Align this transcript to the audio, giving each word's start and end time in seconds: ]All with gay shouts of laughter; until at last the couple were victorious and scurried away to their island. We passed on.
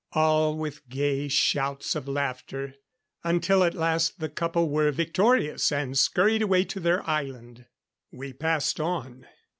]All 0.13 0.57
with 0.57 0.89
gay 0.89 1.27
shouts 1.27 1.93
of 1.93 2.07
laughter; 2.07 2.73
until 3.23 3.63
at 3.63 3.75
last 3.75 4.19
the 4.19 4.29
couple 4.29 4.67
were 4.67 4.91
victorious 4.91 5.71
and 5.71 5.95
scurried 5.95 6.41
away 6.41 6.63
to 6.63 6.79
their 6.79 7.07
island. 7.07 7.67
We 8.11 8.33
passed 8.33 8.79
on. 8.79 9.27